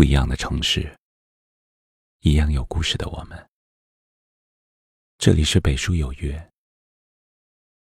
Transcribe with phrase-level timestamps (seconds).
[0.00, 0.90] 不一样的城市，
[2.20, 3.50] 一样有故事的我们。
[5.18, 6.50] 这里是北书有约，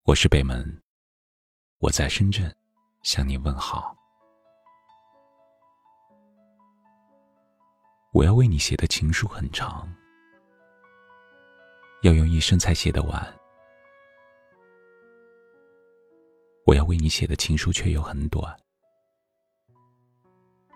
[0.03, 0.83] 我是北门，
[1.79, 2.55] 我在深圳
[3.01, 3.97] 向你问好。
[8.13, 9.91] 我要为你写的情书很长，
[12.03, 13.39] 要用一生才写得完。
[16.67, 18.55] 我要为你写的情书却又很短。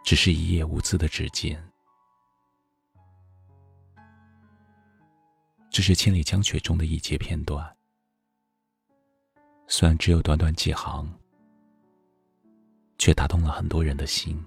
[0.10, 1.56] 只是一页无字的纸笺，
[5.70, 7.78] 这是《千里江雪》中的一节片段。
[9.68, 11.08] 虽然只有短短几行，
[12.98, 14.44] 却打动了很多人的心。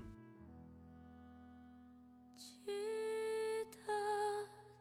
[2.37, 2.75] 记
[3.71, 3.93] 得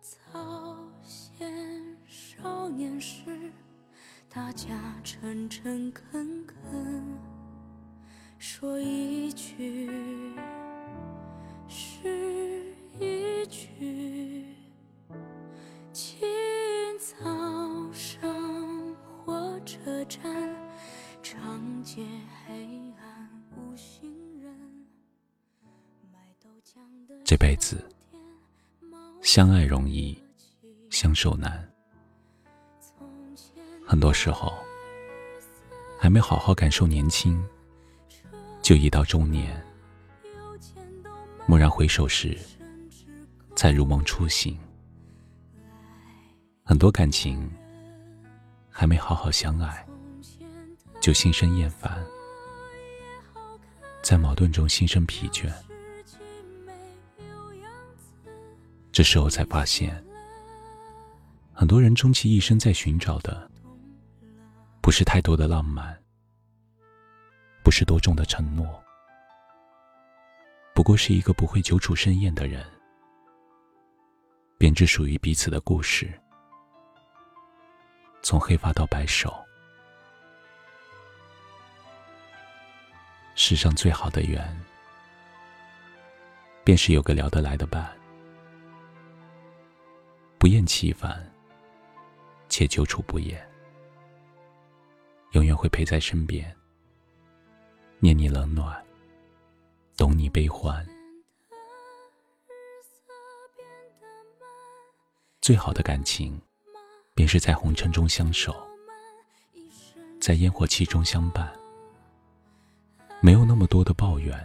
[0.02, 3.54] 早先少年时，
[4.28, 7.20] 大家诚诚恳恳
[8.40, 9.88] 说一句。
[27.24, 27.84] 这辈子，
[29.22, 30.18] 相爱容易，
[30.90, 31.68] 相守难。
[33.88, 34.54] 很多时候，
[35.98, 37.42] 还没好好感受年轻，
[38.62, 39.64] 就已到中年。
[41.48, 42.38] 蓦然回首时，
[43.56, 44.58] 才如梦初醒。
[46.64, 47.50] 很多感情
[48.70, 49.86] 还没好好相爱，
[51.02, 52.02] 就心生厌烦，
[54.02, 55.52] 在矛盾中心生疲倦。
[58.92, 60.04] 这时候才发现，
[61.54, 63.50] 很多人终其一生在寻找的，
[64.82, 65.98] 不是太多的浪漫，
[67.64, 68.68] 不是多重的承诺。
[70.74, 72.66] 不过是一个不会久处深厌的人，
[74.58, 76.12] 编织属于彼此的故事，
[78.22, 79.34] 从黑发到白首。
[83.36, 84.60] 世上最好的缘，
[86.64, 87.90] 便是有个聊得来的伴，
[90.42, 91.24] 不厌其烦，
[92.50, 93.48] 且久处不厌，
[95.34, 96.52] 永远会陪在身边，
[98.00, 98.84] 念你冷暖。
[99.96, 100.84] 懂你悲欢，
[105.44, 106.42] 最好的感情，
[107.14, 108.68] 便是在红尘中相守，
[110.20, 111.54] 在烟火气中相伴。
[113.22, 114.44] 没有那么多的抱怨，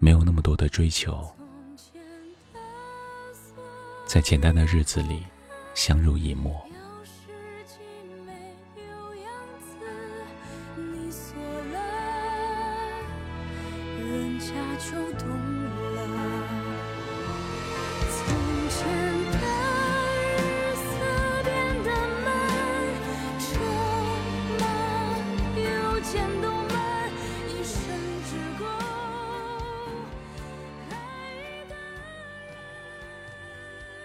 [0.00, 1.32] 没有那么多的追求，
[4.16, 5.22] 在简单的日子里
[5.74, 6.65] 相濡以沫。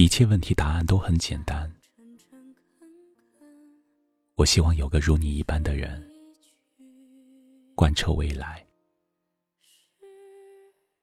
[0.00, 1.70] 一切问题答案都很简单。
[4.34, 6.02] 我希望有个如你一般的人，
[7.74, 8.66] 贯彻未来，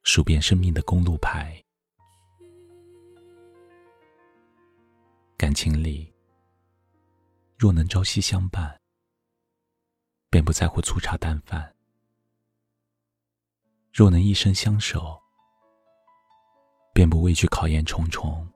[0.01, 1.63] 数遍生命的公路牌。
[5.37, 6.11] 感情里，
[7.55, 8.81] 若能朝夕相伴，
[10.31, 11.61] 便不在乎粗茶淡饭；
[13.93, 15.21] 若能一生相守，
[16.95, 18.51] 便不畏惧考验重重。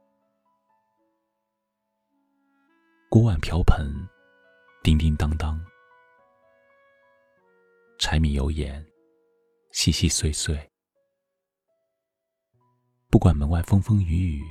[3.12, 4.08] 锅碗瓢盆，
[4.84, 5.60] 叮叮当当；
[8.00, 8.82] 柴米油盐，
[9.74, 10.58] 细细碎碎。
[13.10, 14.42] 不管门外风风雨雨。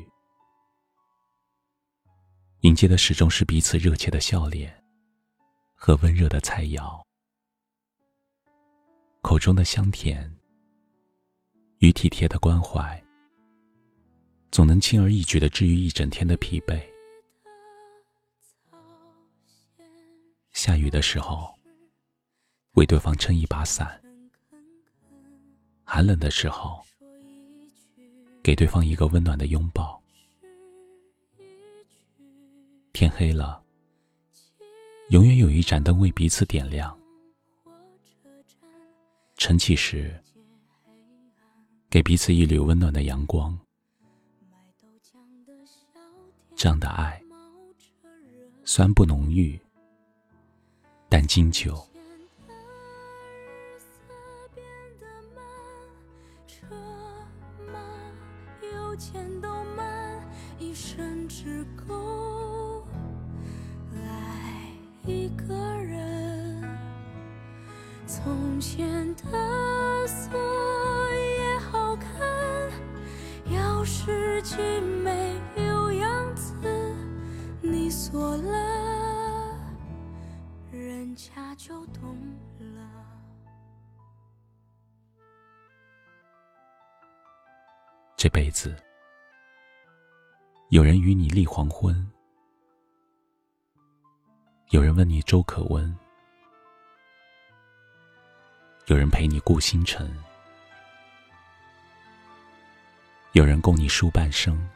[2.61, 4.85] 迎接的始终是彼此热切的笑脸
[5.75, 7.03] 和温热的菜肴，
[9.23, 10.31] 口中的香甜
[11.79, 13.03] 与体贴的关怀，
[14.51, 16.90] 总能轻而易举的治愈一整天的疲惫。
[20.62, 21.59] 下雨的时候，
[22.73, 23.87] 为对方撑一把伞；
[25.85, 26.85] 寒冷的时候，
[28.43, 29.99] 给对方一个温暖的拥抱。
[32.93, 33.65] 天黑了，
[35.09, 36.95] 永远有一盏灯为彼此点亮。
[39.39, 40.23] 晨起时，
[41.89, 43.59] 给彼此一缕温暖的阳光。
[46.55, 47.19] 这样的爱，
[48.67, 49.59] 虽不浓郁，
[51.11, 51.77] 但今秋。
[68.07, 70.39] 从前的锁
[71.15, 72.71] 也好看，
[73.49, 74.57] 钥匙既
[81.00, 82.14] 人家就懂
[82.58, 82.93] 了。
[88.19, 88.76] 这辈子，
[90.69, 92.06] 有人与你立黄昏，
[94.73, 95.99] 有人问你粥可温。
[98.85, 100.14] 有人陪你顾星辰，
[103.32, 104.69] 有人共你书半生，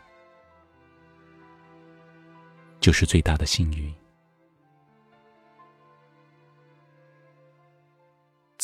[2.80, 3.94] 就是最大的幸运。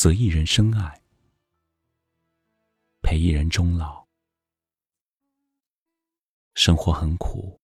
[0.01, 0.99] 择一人深爱，
[3.03, 4.07] 陪一人终老。
[6.55, 7.61] 生活很苦，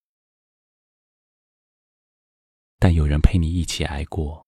[2.77, 4.45] 但有人陪你一起挨过。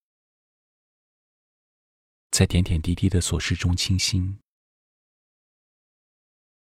[2.29, 4.39] 在点点滴滴的琐事中倾心，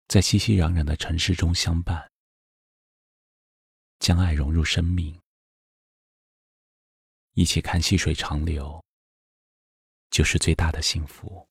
[0.10, 2.12] 在熙熙攘攘的城市中相伴，
[4.00, 5.18] 将爱融入生命，
[7.36, 8.85] 一起看细水长流，
[10.16, 11.46] 就是最大的幸福。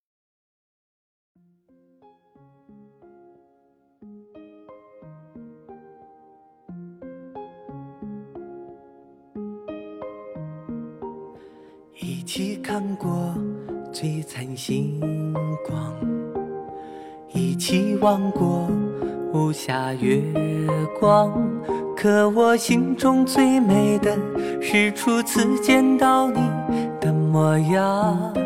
[12.01, 13.35] 一起看过。
[13.93, 15.01] 璀璨星
[15.65, 15.95] 光，
[17.33, 18.67] 一起望过
[19.33, 20.21] 无暇月
[20.99, 21.33] 光。
[21.95, 24.19] 可我心中最美的
[24.61, 26.41] 是初次见到你
[27.01, 28.44] 的模样。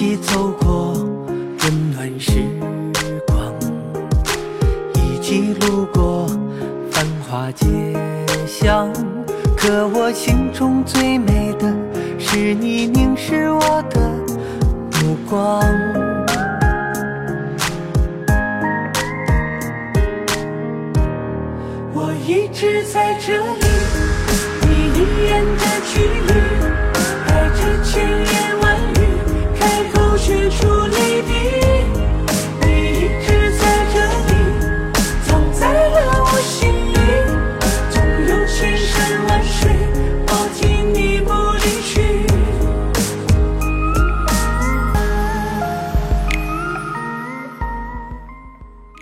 [0.00, 2.32] 一起走过温暖时
[3.26, 3.52] 光，
[4.94, 6.26] 一起路过
[6.90, 7.66] 繁华街
[8.46, 8.90] 巷。
[9.58, 11.70] 可我心中最美的
[12.18, 14.00] 是你凝视我的
[15.02, 15.60] 目光。
[21.92, 23.66] 我一直在这里，
[24.62, 25.44] 你一眼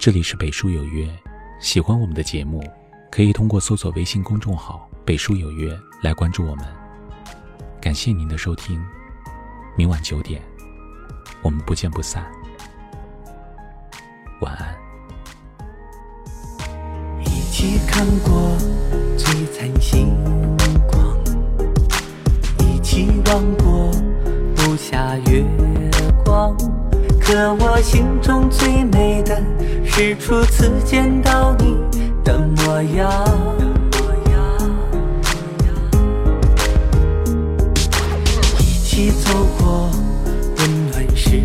[0.01, 1.09] 这里是北书有约，
[1.59, 2.63] 喜欢我们的节目，
[3.11, 6.65] 可以通过搜索微信公众号“北书有约”来关注我们。
[7.81, 8.81] 感谢您的收听，
[9.77, 10.41] 明晚九点，
[11.43, 12.25] 我们不见不散。
[14.41, 14.73] 晚安。
[17.25, 18.57] 一起看过
[19.19, 20.17] 璀璨星
[20.87, 21.19] 光，
[22.61, 23.91] 一起望过
[24.59, 25.45] 无暇月
[26.25, 26.57] 光。
[27.21, 29.39] 可我心中最美的
[29.99, 31.77] 是初次见到你
[32.23, 33.13] 的模样。
[38.61, 39.91] 一起走过
[40.57, 41.43] 温暖时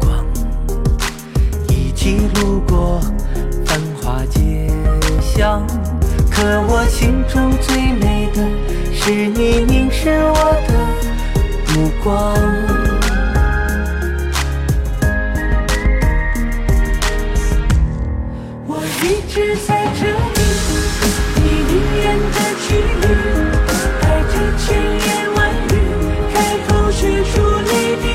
[0.00, 0.24] 光，
[1.68, 3.00] 一起路过
[3.66, 4.70] 繁华街
[5.20, 5.66] 巷。
[6.30, 7.50] 可我心中
[19.34, 20.14] 直在这里，
[21.34, 22.38] 你一眼的
[22.68, 23.04] 距离，
[24.00, 25.74] 带着千言万语，
[26.32, 26.34] 开
[26.68, 28.06] 口却出泪滴。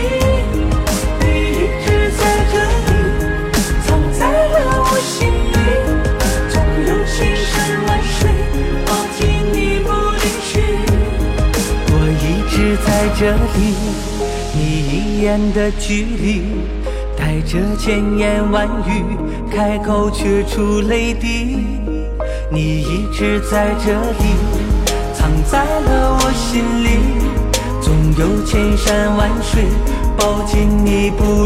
[1.19, 2.21] 你一直在
[2.53, 2.55] 这
[2.87, 2.89] 里，
[3.85, 5.59] 藏在了我心里，
[6.47, 6.55] 纵
[6.87, 7.51] 有千山
[7.85, 8.31] 万水，
[8.85, 9.19] 抱紧
[9.51, 10.49] 你不离去。
[11.91, 12.87] 我一直在
[13.19, 13.21] 这
[13.57, 13.59] 里，
[14.53, 14.57] 你
[14.87, 16.43] 一眼的距离。
[17.17, 19.03] 带着千言万语，
[19.49, 21.65] 开口却出泪滴。
[22.51, 24.35] 你一直在这里，
[25.13, 26.99] 藏在了我心里。
[27.81, 29.65] 总有千山万水，
[30.17, 31.09] 抱紧你。
[31.11, 31.38] 不